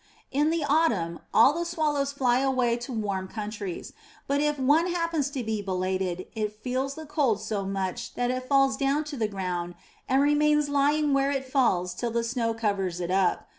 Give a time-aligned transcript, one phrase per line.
[0.31, 3.93] In the autumn all the swallows fly away to warm countries,
[4.25, 8.47] but if one happens to be belated, it feels the cold so much that it
[8.47, 9.75] falls down to the ground
[10.09, 13.45] and remains lying where it falls till the snow covers it up.